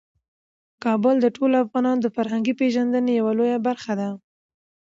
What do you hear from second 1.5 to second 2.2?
افغانانو د